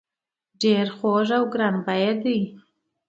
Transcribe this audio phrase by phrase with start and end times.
[0.61, 2.39] ډیر خوږ او ګران بیه دي.